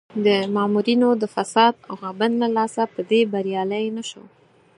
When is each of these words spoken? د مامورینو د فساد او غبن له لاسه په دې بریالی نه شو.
د 0.25 0.27
مامورینو 0.55 1.09
د 1.21 1.23
فساد 1.35 1.73
او 1.87 1.93
غبن 2.03 2.31
له 2.41 2.47
لاسه 2.57 2.83
په 2.93 3.01
دې 3.09 3.21
بریالی 3.31 3.85
نه 3.97 4.03
شو. 4.09 4.23